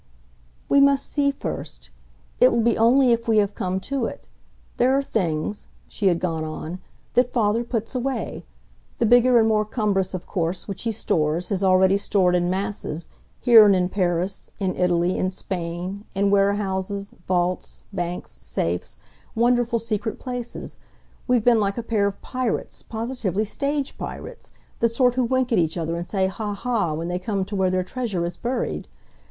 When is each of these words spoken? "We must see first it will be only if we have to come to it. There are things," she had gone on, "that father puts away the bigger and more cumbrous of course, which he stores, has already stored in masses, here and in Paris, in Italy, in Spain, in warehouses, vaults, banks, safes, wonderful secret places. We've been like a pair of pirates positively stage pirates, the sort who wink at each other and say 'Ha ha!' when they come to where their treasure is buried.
"We 0.67 0.81
must 0.81 1.05
see 1.05 1.29
first 1.29 1.91
it 2.39 2.51
will 2.51 2.63
be 2.63 2.75
only 2.75 3.11
if 3.11 3.27
we 3.27 3.37
have 3.37 3.49
to 3.51 3.55
come 3.55 3.79
to 3.81 4.07
it. 4.07 4.27
There 4.77 4.97
are 4.97 5.03
things," 5.03 5.67
she 5.87 6.07
had 6.07 6.19
gone 6.19 6.43
on, 6.43 6.79
"that 7.13 7.31
father 7.31 7.63
puts 7.63 7.93
away 7.93 8.43
the 8.97 9.05
bigger 9.05 9.37
and 9.37 9.47
more 9.47 9.63
cumbrous 9.63 10.15
of 10.15 10.25
course, 10.25 10.67
which 10.67 10.81
he 10.85 10.91
stores, 10.91 11.49
has 11.49 11.63
already 11.63 11.97
stored 11.97 12.35
in 12.35 12.49
masses, 12.49 13.09
here 13.41 13.63
and 13.63 13.75
in 13.75 13.89
Paris, 13.89 14.49
in 14.59 14.75
Italy, 14.75 15.19
in 15.19 15.29
Spain, 15.29 16.03
in 16.15 16.31
warehouses, 16.31 17.13
vaults, 17.27 17.83
banks, 17.93 18.39
safes, 18.43 18.97
wonderful 19.35 19.77
secret 19.77 20.17
places. 20.17 20.79
We've 21.27 21.43
been 21.43 21.59
like 21.59 21.77
a 21.77 21.83
pair 21.83 22.07
of 22.07 22.19
pirates 22.23 22.81
positively 22.81 23.43
stage 23.45 23.95
pirates, 23.99 24.49
the 24.79 24.89
sort 24.89 25.13
who 25.13 25.25
wink 25.25 25.51
at 25.51 25.59
each 25.59 25.77
other 25.77 25.95
and 25.95 26.07
say 26.07 26.25
'Ha 26.25 26.55
ha!' 26.55 26.91
when 26.95 27.07
they 27.07 27.19
come 27.19 27.45
to 27.45 27.55
where 27.55 27.69
their 27.69 27.83
treasure 27.83 28.25
is 28.25 28.35
buried. 28.35 28.87